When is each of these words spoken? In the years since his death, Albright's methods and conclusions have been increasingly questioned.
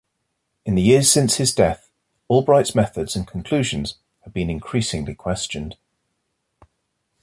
In 0.65 0.73
the 0.73 0.81
years 0.81 1.11
since 1.11 1.35
his 1.35 1.53
death, 1.53 1.91
Albright's 2.27 2.73
methods 2.73 3.15
and 3.15 3.27
conclusions 3.27 3.99
have 4.23 4.33
been 4.33 4.49
increasingly 4.49 5.13
questioned. 5.13 5.77